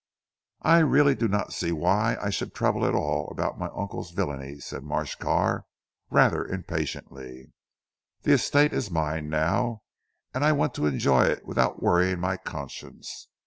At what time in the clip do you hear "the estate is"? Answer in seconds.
8.23-8.89